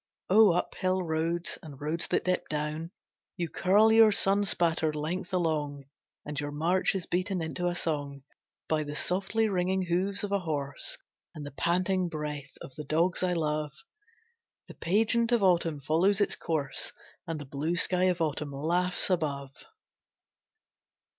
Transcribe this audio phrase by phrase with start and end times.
[0.31, 2.89] O Uphill roads and roads that dip down!
[3.37, 5.83] You curl your sun spattered length along,
[6.25, 8.23] And your march is beaten into a song
[8.67, 10.97] By the softly ringing hoofs of a horse
[11.35, 13.73] And the panting breath of the dogs I love.
[14.67, 16.91] The pageant of Autumn follows its course
[17.27, 19.51] And the blue sky of Autumn laughs above.